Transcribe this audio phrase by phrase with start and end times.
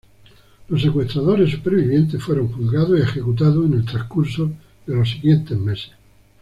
[0.67, 4.49] Los secuestradores supervivientes fueron juzgados y ejecutados en el transcurso
[4.87, 5.91] de los siguientes meses.